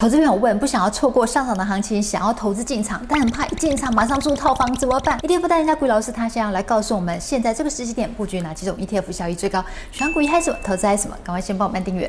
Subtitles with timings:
[0.00, 9.60] 投资朋友问，不想要错过上涨的行情，想要投资进场，但很怕一进场马上住套房怎么办？ETF 带人家股老师他现在要来告诉我们，现在这个时期点布局哪几种 ETF 效益最高？
[9.90, 10.58] 选股一还是什么？
[10.62, 11.16] 投资还是什么？
[11.24, 12.08] 赶快先帮我们订阅。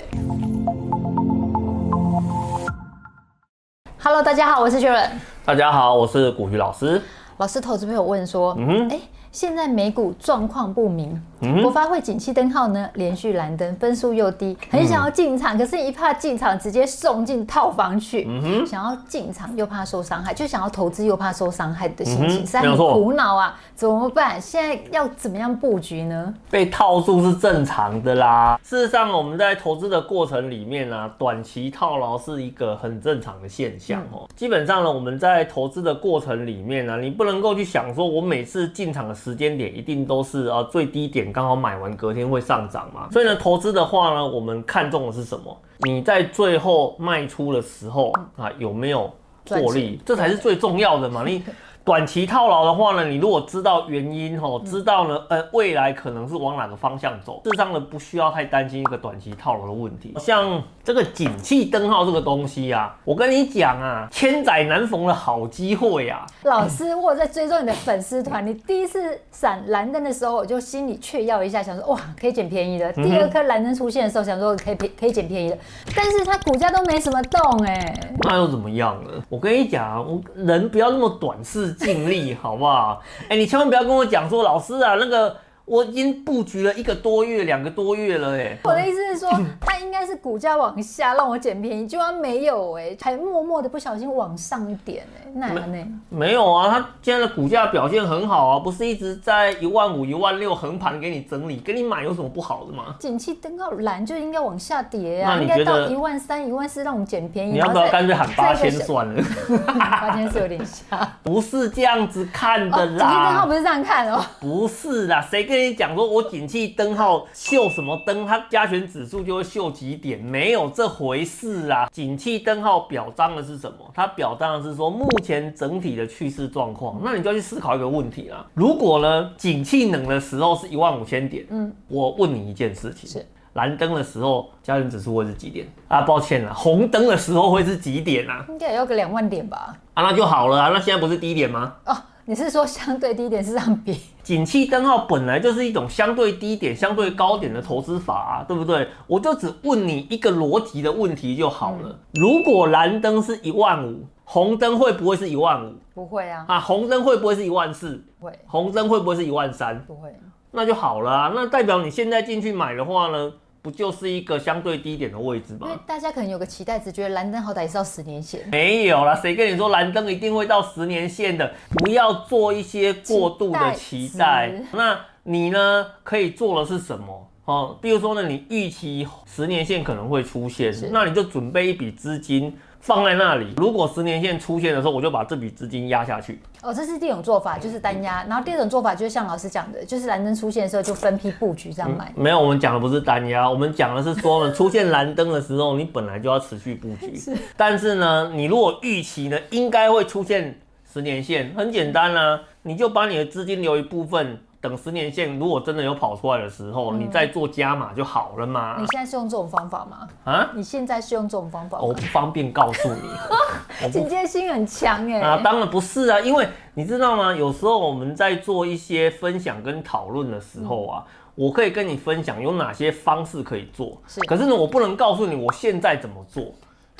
[3.98, 5.10] Hello，大家好，我是雪伦。
[5.44, 7.02] 大家好，我是古鱼老师。
[7.38, 9.00] 老师，投资朋友问说，嗯，哎。
[9.32, 11.22] 现在美股状况不明，
[11.62, 18.28] 国发会景气灯号呢连续蓝灯，分数又低，很想要进场，可是一怕进场直接送进套房去，
[18.66, 23.60] 想要进场又怕受伤害，就想要投资又怕受伤害的心情，实在很苦恼啊！
[23.76, 24.42] 怎么办？
[24.42, 26.34] 现在要怎么样布局呢？
[26.50, 28.60] 被套住是正常的啦。
[28.64, 34.28] 事实上，我们在投资的过程里面呢、啊，短期套牢是一个很正常的现象哦。
[34.36, 43.10] 基本上呢，我们在投资的过程里面呢、啊，你不能够去想说，我每次进场的时间点一定都是啊最低点，刚好买完隔天会上涨嘛。
[43.12, 45.56] 所以呢，投资的话呢，我们看重的是什么？
[45.80, 49.12] 你在最后卖出的时候啊，有没有
[49.50, 50.00] 获利？
[50.06, 51.24] 这才是最重要的嘛。
[51.26, 51.44] 你。
[51.86, 60.14] 短期套牢的话呢，你如果知道原因吼，知道呢，呃，未来可能是往哪个方向走，事实上呢，不需要太担心一个短期套牢的问题。
[60.20, 66.26] 像这个景气灯号这个东西啊，我跟你讲啊，千载难逢的好机会啊。
[66.42, 72.92] 老师，我在追踪你的粉丝团，你第一次闪蓝灯的时候，我就心里雀跃一下，想说哇，可以捡便宜的。
[72.94, 75.58] 第二颗蓝灯出现的时候，想说可以可以捡便宜的，
[75.96, 79.12] 但是它股价都没什么动哎、欸，那又怎么样呢？
[79.30, 81.72] 我跟你讲，我人不要那么短视。
[81.74, 83.00] 尽力好不好？
[83.30, 85.38] 哎、欸，你千万不要跟我讲说，老师啊，那个。
[85.70, 89.30] 我已经布局了一个多月、两个多月了，哎，我的意思是说，
[90.00, 95.88] 该是股价往下让我捡便宜，居然没有，哎，还默默的不小心往上一点，哎，那呢？
[96.10, 102.96] 没有啊，它现在的股价表现很好啊，不是一直在一万五、一万六横盘给你整理，给你买有什么不好的吗？
[102.98, 107.52] 景气灯号蓝就应该往下跌啊，应该到一万三、一万四让我们捡便宜。
[107.52, 109.24] 你要不要干脆喊八千算了？
[109.78, 112.98] 八千是有点瞎，不是这样子看的啦。
[112.98, 115.60] 景气灯号不是这样看哦，不是啦，谁跟？
[115.60, 121.88] 跟你讲说，我景气灯号秀什么灯，它加权指数就会秀几点，没有这回事啊！
[121.92, 123.78] 景气灯号表彰的是什么？
[123.94, 127.00] 它表彰的是说目前整体的趋势状况。
[127.04, 136.02] 那你就要去思考一个问题啊：如果呢，景气冷的时候是一万五千点，嗯，我问你一件事情：是蓝灯的时候家人指数会是几点啊？
[136.02, 138.46] 抱歉了，红灯的时候会是几点啊？
[138.50, 139.76] 应该也要个两万点吧？
[139.94, 140.70] 啊，那就好了啊！
[140.70, 141.74] 那现在不是低点吗？
[141.86, 141.96] 哦。
[142.30, 144.00] 你是说相对低点是这样比？
[144.22, 148.88] 景气灯号本来就是一种相对低点、相对高点的投资法啊，对不对？
[149.08, 151.90] 我就只问你一个逻辑的问题就好了。
[151.90, 155.74] 嗯、如果蓝灯是一万五，红灯会不会是一万五？
[155.96, 156.46] 不会啊。
[156.48, 158.00] 啊，红灯会不会是一万四？
[158.20, 158.32] 会。
[158.46, 159.84] 红灯会不会是一万三？
[159.88, 160.16] 不会。
[160.52, 161.32] 那就好了啊。
[161.34, 163.34] 那代表你现在进去买的话呢？
[163.62, 165.68] 不就是一个相对低点的位置吗？
[165.68, 168.48] 因为大家可能有个期待值，觉得蓝灯好歹也是到十年线。
[168.52, 171.52] 没有啦，谁跟你说蓝灯一定会到十年线的？
[171.78, 174.50] 不要做一些过度的期待。
[174.50, 175.86] 期待那你呢？
[176.04, 177.28] 可以做的是什么？
[177.46, 182.56] 哦，比如说呢，你预期十年线可能会出现，那你就准备一笔资金。
[182.80, 186.40] 放在那里，如果十年线出现的时候，我就把这笔资金压下去。
[186.62, 188.24] 哦，这是第一种做法，就是单压。
[188.24, 192.12] 然后第二种做法就是像老师讲的，就是蓝灯出现的时候就分批布局这样买。
[192.16, 197.16] 嗯、没有，我们讲的不是单压，我们讲的是说呢，出现蓝灯的时候，你本来就要持续布局。
[197.20, 197.36] 是。
[197.56, 200.60] 但是呢，你如果预期呢，应该会出现
[200.92, 204.40] 十年线，很简单啊，你就把你的资金留一部分。
[204.62, 208.76] 等十年线如果真的有跑出来的时候，嗯、你再做加码就好了嘛。
[208.78, 210.08] 你现在是用这种方法吗？
[210.26, 210.50] 啊？
[210.54, 211.84] 你现在是用这种方法吗？
[211.84, 213.02] 我不方便告诉你。
[213.90, 215.22] 警戒心很强哎。
[215.22, 217.34] 啊，当然不是啊，因为你知道吗？
[217.34, 223.98] 有时候我们在做一些分享跟讨论的时候啊，嗯、我可以跟你分享有哪些方式可以做。
[224.08, 224.20] 是。
[224.22, 226.44] 可是呢，我不能告诉你我现在怎么做。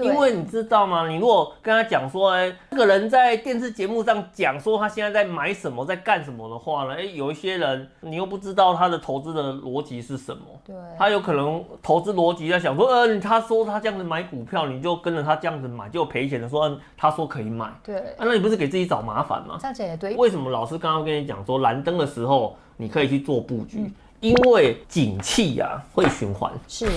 [0.06, 1.08] 因为你知道吗？
[1.08, 6.96] 你如果跟他讲说，哎，这个人在电视节目上讲说他现在在买什么，在干什么的话呢？
[6.96, 19.58] 哎，有一些人你又不知道他的投资的逻辑是什么，对，他有可能投资逻辑在想说，呃，他说他这样子买股票，你就跟着他这样子买，就赔钱的说，他说可以买，对，啊，那你不是给自己找麻烦吗？
[19.60, 20.16] 这样子也对。
[20.16, 23.80] 为什么老师刚刚跟你讲说蓝灯的时候你可以去做布局？
[23.80, 26.88] 嗯，因为景气呀会循环，是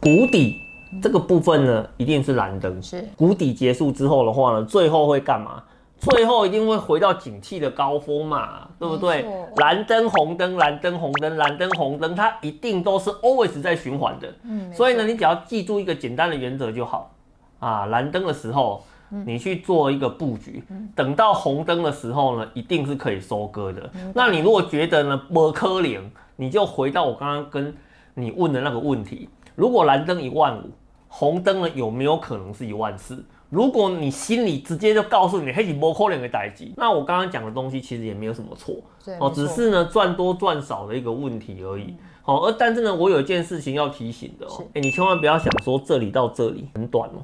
[0.00, 0.71] 谷底。
[1.00, 2.82] 这个部分呢，一定是蓝灯。
[2.82, 5.62] 是谷底结束之后的话呢，最后会干嘛？
[5.98, 9.24] 最后一定会回到景气的高峰嘛，对不对？
[9.58, 14.28] 蓝灯、红灯、蓝灯、红灯、蓝灯、红灯，它一定都是 always 在循环的。
[14.42, 17.14] 嗯，所以呢，你只要记住一个简单的原则就好
[17.60, 17.86] 啊。
[17.86, 18.82] 蓝灯的时候，
[19.24, 20.64] 你去做一个布局，
[20.96, 23.88] 等到红灯的时候呢，一定是可以收割的。
[24.12, 26.00] 那你如果觉得呢，不可怜，
[26.34, 27.72] 你就回到我刚刚跟
[28.14, 30.68] 你问的那个问题：如果蓝灯一万五。
[31.14, 33.22] 红灯呢，有没有可能是一万四？
[33.50, 38.76] 如果你心里直接就告诉你黑起波扣两个代机，那我刚刚讲的东西其实也没有什么错，
[39.20, 41.94] 哦，只是呢赚多赚少的一个问题而已。
[42.22, 47.20] 好，而但是呢，我有一件事情要提醒的哦，哎，你千万不要想说这里到这里很短哦，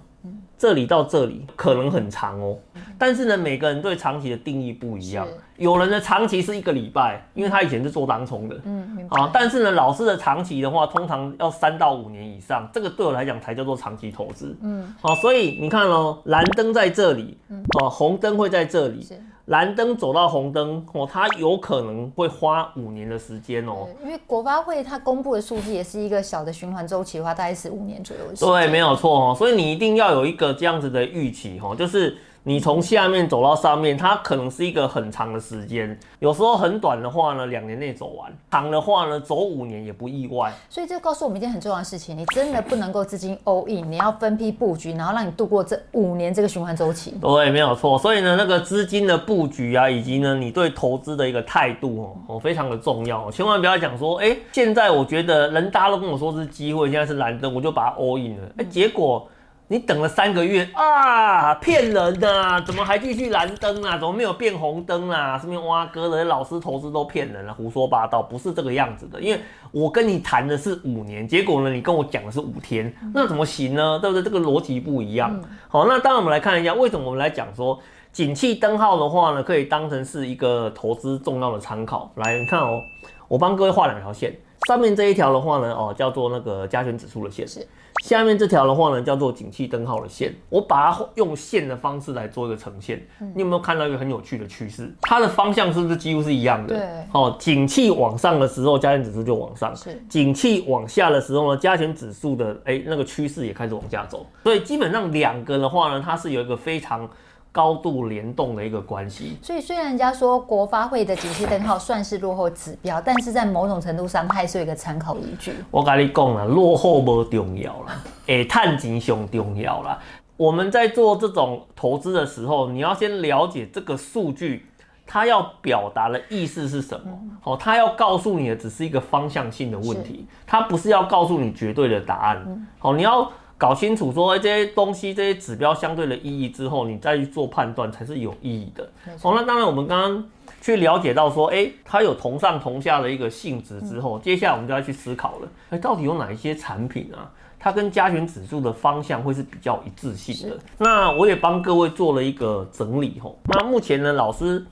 [0.58, 2.58] 这里到这里可能很长哦，
[2.98, 5.26] 但是呢，每个人对长期的定义不一样，
[5.56, 17.38] 有人的长期是一个礼拜，因为他以前是做当冲的，嗯，啊，但是呢，老师的长期的话，通常要三到五年以上，这个对我来讲才叫做长期投资，嗯，好，所以你看哦，蓝灯在这里，
[17.80, 19.06] 哦，红灯会在这里。
[19.48, 23.86] 蓝灯走到红灯哦，它有可能会花五年的时间哦。
[24.02, 28.22] 因为国发会它公布的数字也是一个小的循环周期的话，大概是五年左右。
[28.38, 29.34] 对，没有错哦。
[29.34, 32.16] 所以你一定要有一个这样子的预期哦，就是。
[32.44, 40.50] 你从下面走到上面，它可能是一个很长的时间，有时候很短的话呢，两年内走完；长的话呢，走五年也不意外。
[40.70, 47.14] 所以这告诉我们一件很重要的事情：你真的不能够资金 all in，你要分批布局，然后让你度过这五年这个循环周期。
[47.20, 47.98] 对，没有错。
[47.98, 53.30] 所以呢，那个资金的布局啊，以及呢，你对投资的一个态度哦，非常的重要。
[53.30, 58.48] 千万不要讲说，哎，现在我觉得人大家都跟我说是机会，现在是蓝灯，我就把它 all in 了。
[58.56, 59.28] 哎，结果。
[59.70, 63.98] 你等了三个月啊，骗人的啊，怎么还继续蓝灯啊？
[63.98, 65.38] 怎么没有变红灯啊？
[65.38, 69.20] 是不是挖哥的老师投资都骗人了，胡说八道，不是这个样子的。
[69.20, 69.38] 因为
[69.70, 73.98] 我跟你谈的是五年，结果呢，你跟我讲的是五天，那怎么行呢？
[74.00, 74.22] 对不对？
[74.22, 75.38] 这个逻辑不一样。
[75.68, 77.78] 好，那当然我们来看一下，为什么我们来讲说
[78.10, 82.10] 景气灯号的话呢，可以当成是一个投资重要的参考。
[82.14, 82.80] 来，你看哦，
[83.28, 84.34] 我帮各位画两条线，
[84.66, 87.46] 上面这一条的话呢，哦，叫做那个加权指数的线。
[87.46, 87.66] 是。
[88.04, 93.04] 下面这条的话呢，叫做景气灯号的线，我把它用线的方式来做一个呈现。
[93.34, 94.88] 你有没有看到一个很有趣的趋势？
[95.02, 96.76] 它的方向是不是几乎是一样的？
[96.76, 96.86] 对。
[97.12, 99.72] 哦，景气往上的时候，加权指数就往上；
[100.08, 104.24] 景气往下的时候呢，加权指数的哎那个趋势也开始往下走。
[104.44, 107.08] 所以基本上两个的话呢，它是有一个非常。
[107.50, 115.54] 高度联动的一个关系，所以虽然人家说国发会的景气灯号算是落后指标，但是在某种程度上，它还是有一个参考依据。
[115.70, 119.98] 我跟你讲了，落后不重要啦，哎，赚钱最重要啦。
[120.36, 124.66] 我们在做这种投资的时候，你要先了解这个数据，
[125.04, 127.18] 它要表达的意思是什么？
[127.40, 132.68] 好、嗯，它要告诉你的只是一个方向性的问题，它不是要告诉你绝对的答案。
[132.78, 133.28] 好、嗯，你要。
[133.58, 138.88] 搞清楚说这些东西、这些指标相对的意义之后，你再去做判断才是有意义的。
[139.22, 140.24] 哦，那当然，我们刚刚
[140.60, 147.28] 去了解到说，哎，它有同上同下的一个性质之后，接下来我们就要去思考了，哎，到底有哪一些产品啊，
[147.58, 150.56] 它跟加权指数的方向会是比较一致性的？
[150.78, 153.36] 那我也帮各位做了一个整理吼。
[153.44, 154.64] 那目前呢，老师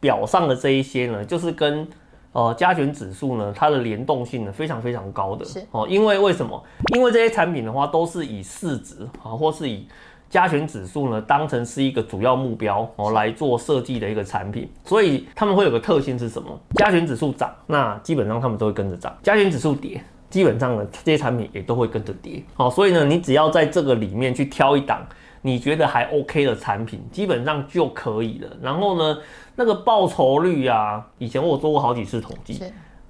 [0.00, 1.86] 表上的这一些呢，就是跟。
[2.32, 6.62] 呃，加权指数呢，它的联动性呢非常非常高的，是哦，因为为什么？
[6.94, 9.86] 因为这些产品的话都是以市值啊，或是以
[10.30, 16.58] 加权指数呢当成是一个主要目标哦来做设计的一个产品，所以他们会有个特性是什么？
[16.76, 22.42] 加权指数涨，那基本上他们都会跟着涨；加权指数跌，基本上呢这些产品也都会跟着跌。
[22.54, 25.06] 好，所以呢，你只要在这个里面去挑一档
[25.44, 28.48] 你觉得还 OK 的产品，基本上就可以了。
[28.62, 29.18] 然后呢，
[29.56, 32.62] 那个报酬率啊，以前我有做过好几次统计，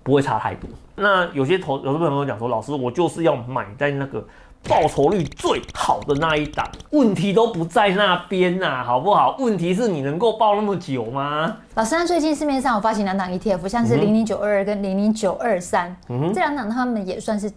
[0.03, 0.69] 不会差太多。
[0.97, 4.27] 那有些投有些朋友讲说，老师，我就是要买在那个
[4.67, 9.37] 报酬率最好的那一档，问题都不在那边呐，好不好？
[9.39, 11.55] 问题是你能够报那么久吗？
[11.75, 17.53] 老师，最近市面上有发行两档 ETF，像是零零九二二跟零零九二三，这两档他们也算是。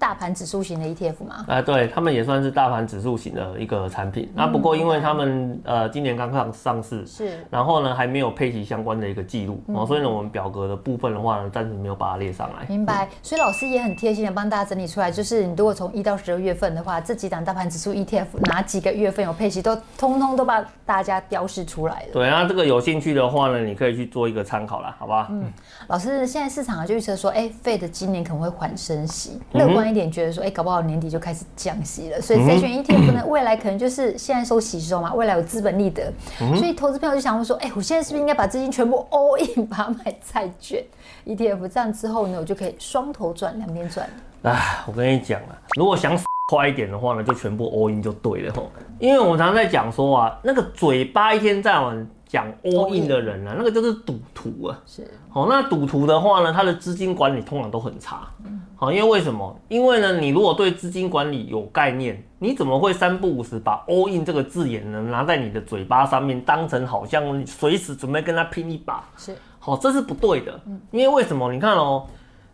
[0.00, 1.44] 大盘指数型的 ETF 吗？
[1.46, 4.32] 哎、呃，对，他们也算是大盘指数型的一个产品。
[4.34, 12.66] 那、嗯、不过因为他们呃今年刚刚上市，是，然后呢还没有配齐相关的一个记录、嗯、哦，所以呢我们表格的部分的话呢暂时没有把它列上来。
[12.66, 13.06] 明白。
[13.22, 22.06] 所以老师也很贴心的帮大家整理出来，就是你如果从一到十二月份的话，这几档大盘指数 ETF 哪几个月份有配齐，都通通都把大家标示出来了。
[22.14, 25.28] 对，那这个有兴趣的话呢，你可以去做一个参考啦，好吧？
[25.30, 25.44] 嗯。
[25.88, 30.80] 老师，现在市场就预测说，哎，Fed 今年可能会缓升息，乐观一点，觉得说，哎，搞不好。
[30.80, 36.10] 年底就开始降息了，所以债券 ETF 呢，未来可能就是现在收息收嘛，未来有资本利得，
[36.56, 40.82] 所以投资朋友就想问说，哎，我现在是不是应该把资金全部 all in，把它买债券
[41.26, 44.08] ETF，这样之后呢，我就可以双头赚，两边赚。
[44.42, 46.18] 啊，我跟你讲啊，如果想
[46.50, 52.08] 快一点的话呢，就全部 all in 就对了吼，因为我们常常在讲说啊，那个嘴巴一天到晚。
[52.30, 54.78] 讲 all in 的人呢、啊，那个就是赌徒啊。
[54.86, 58.28] 是，好，那赌徒的话呢，他的资金管理通常都很差。
[58.76, 59.60] 好，因为为什么？
[59.66, 69.04] 因为呢，你如果对资金管理有概念，你怎么会三不五时把 all in 这个字眼呢拿在你的嘴巴上面，当成好像随时准备跟他拼一把？
[69.16, 70.60] 是，好，这是不对的。
[70.66, 71.52] 嗯因为为什么？
[71.52, 72.06] 你看哦，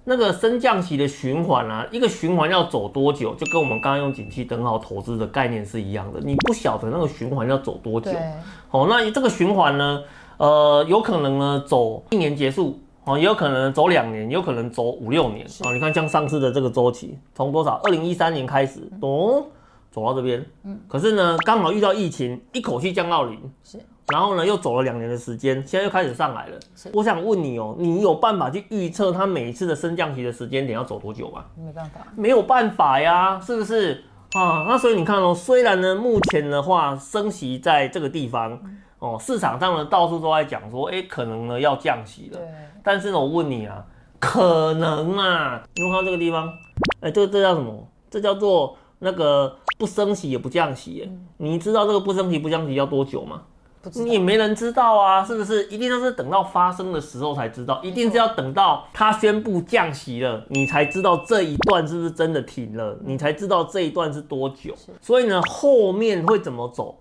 [0.08, 6.20] 那个升降息的循环啊，一个循环要走多久，就跟我们刚刚用景气灯号投资的概念是一样的。
[6.20, 8.12] 你不晓得那个循环要走多久，
[8.70, 10.04] 哦，那这个循环呢，
[10.36, 15.44] 呃，有可能呢走一年结束，哦，也有可能走两年，也有可能走五六年。
[15.64, 17.80] 哦，你看像上次的这个周期，从多少？
[17.82, 19.44] 二零一三年开始，哦，
[19.90, 23.80] 走到这边，嗯，可是呢，刚好遇到疫情，一口气降到零，是。
[24.12, 26.58] 然后呢，又走了两年的时间，现在又开始上来了。
[26.92, 31.44] 我想问你哦，你有办法去预测它每一次的升降息的时间点要走多久吗？
[31.56, 34.64] 没办法，没有办法呀，是不是啊？
[34.68, 38.60] 那所以你看哦，虽然呢，目前的话升息在这个地方
[39.00, 42.38] 哦，市场上呢到处都在讲说，哎，可能呢要降息了。
[42.38, 42.46] 对。
[42.84, 43.84] 但是呢，我问你啊，
[44.20, 45.62] 可能啊？
[45.74, 46.48] 你看这个地方，
[47.00, 47.88] 哎，这这叫什么？
[48.08, 51.10] 这叫做那个不升息也不降息。
[51.38, 53.42] 你知道这个不升息不降息要多久吗？
[53.94, 55.64] 你也没人知道啊，是不是？
[55.66, 64.74] 一定都是等到发生的时候才知道，一定是要等到他宣布降息了，你才知道这一段是不是真的停了，你才知道这一段是多久。
[65.00, 66.96] 所以呢，后面会怎么走？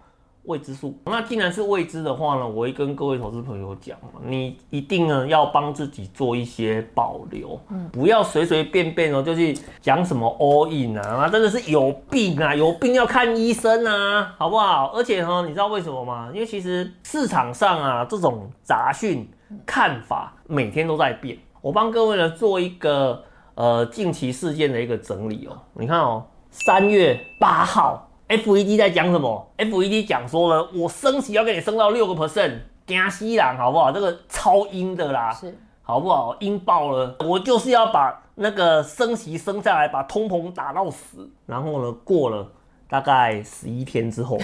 [0.48, 14.92] 未知数，那既然是未知的话呢，我会跟各位投资朋友讲，你一定呢要帮自己做一些保留，嗯，不要随随便便哦就去讲什么 all in 啊，那真的是有病啊，有病要看医生啊，好不好？
[14.94, 16.30] 而且呢，你知道为什么吗？
[16.34, 19.28] 因为其实市场上啊这种杂讯
[19.66, 23.24] 看法每天都在变，我帮各位呢做一个
[23.56, 28.05] 呃近期事件的一个整理哦，你看哦，三月八号。
[28.28, 33.92] FED 在讲什么？FED 讲说了，我升息要给你升到六个 percent，惊死人，好不好？
[33.92, 36.36] 这个超阴的啦，是好不好？
[36.40, 41.30] 阴爆了，我就是要把那个升息升下来，把通膨打到死。
[41.46, 42.52] 然后呢，过了
[42.90, 44.40] 大概十一天之后，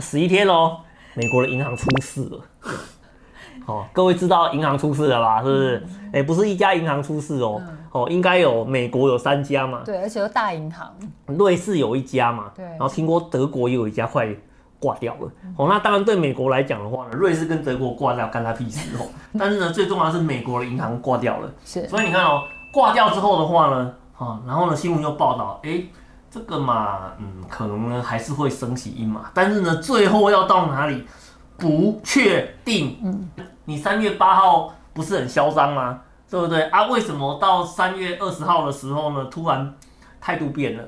[0.00, 0.80] 十一天哦，
[1.14, 2.44] 美国的银行出事了。
[3.66, 5.42] 哦，各位知道银行出事了吧？
[5.42, 5.86] 是不是？
[6.06, 7.60] 哎、欸，不是一家银行出事哦，
[7.92, 9.82] 哦，应该有美国有三家嘛。
[9.84, 10.90] 对，而且有大银行。
[11.26, 12.50] 瑞士有一家嘛。
[12.54, 12.64] 对。
[12.64, 14.26] 然后听说德国也有一家快
[14.80, 15.30] 挂掉了。
[15.56, 19.06] 哦，那当然对美国来讲的话呢，瑞士跟德国挂掉干他屁事哦。
[19.38, 21.50] 但是呢，最重要的是美国的银行挂掉了。
[21.64, 21.86] 是。
[21.88, 25.88] 所以你看哦，挂掉之后的话呢，啊，然后呢，新闻又报道，哎、欸，
[26.30, 31.04] 这个嘛，嗯，可能呢还是会升起一码，但是呢，最后要到哪里
[31.58, 32.96] 不确定。
[33.02, 33.28] 嗯。
[33.68, 36.00] 你三月八号不是很嚣张吗？
[36.30, 36.86] 对不对啊？
[36.86, 39.74] 为什么到三月二十号的时候呢，突然
[40.18, 40.82] 态度变了？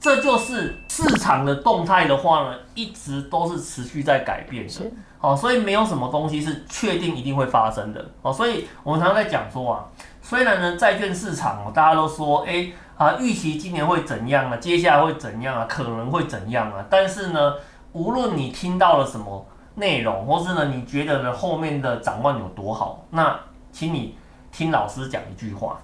[0.00, 4.92] 这就是市场的动态的话呢，一直都是持续在改变的。
[5.18, 8.04] 好，所以没有什么东西是确定一定会发生的。
[8.22, 9.84] 哦，所以我们常常在讲说啊，
[10.20, 17.54] 虽然呢债券市场哦，大家都说哎啊预期今年会怎样啊，接下来会怎样啊，可能会怎样啊，但是呢，
[17.92, 19.46] 无论你听到了什么。
[19.76, 23.04] 内容，或是呢，你觉得呢后面的展望有多好？
[23.10, 23.38] 那
[23.70, 24.16] 请你
[24.50, 25.78] 听老师讲一句话，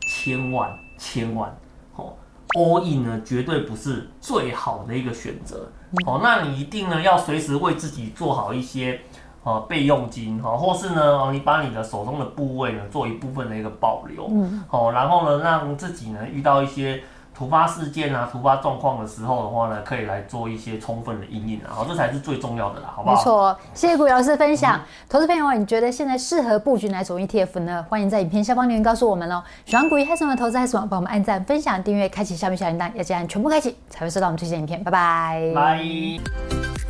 [0.00, 1.54] 千万千万
[1.96, 2.14] 哦
[2.56, 5.70] ，all in 呢绝对不是最好的一个选择
[6.06, 6.20] 哦。
[6.22, 8.98] 那你一定呢要随时为自己做好一些
[9.44, 17.02] 呃备用金哈，或是呢你把你的手中的部位呢做一部分的一个保留，嗯，哦，然后呢让自己呢遇到一些。
[17.38, 23.14] 突发事件啊，突发状况的时候的话呢，可以来做一些充分的应应啊，好，这才是最重要的啦，好不好？
[23.14, 24.76] 没错，谢谢股鱼老师分享。
[24.76, 27.86] 嗯、投资朋友，你觉得现在适合布局哪种 ETF 呢？
[27.88, 29.40] 欢迎在影片下方留言告诉我们哦。
[29.64, 34.82] 喜欢古一还是什么投资还是什么，帮我们按赞、分享、订阅、开启下面小铃铛，要记得全部开启，才会收到我们推荐影片。
[34.82, 35.52] 拜拜。
[35.54, 36.87] 拜。